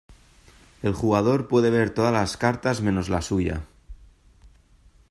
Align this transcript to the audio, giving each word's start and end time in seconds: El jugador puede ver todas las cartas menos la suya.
El 0.81 0.95
jugador 0.95 1.47
puede 1.47 1.69
ver 1.69 1.91
todas 1.91 2.11
las 2.11 2.35
cartas 2.35 2.81
menos 2.81 3.07
la 3.07 3.21
suya. 3.21 3.67